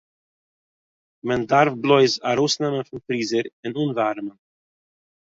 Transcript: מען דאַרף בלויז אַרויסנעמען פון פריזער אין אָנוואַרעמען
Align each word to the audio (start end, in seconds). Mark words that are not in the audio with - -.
מען 1.27 1.41
דאַרף 1.51 1.73
בלויז 1.83 2.13
אַרויסנעמען 2.31 2.85
פון 2.89 2.99
פריזער 3.05 3.45
אין 3.63 3.73
אָנוואַרעמען 3.79 4.37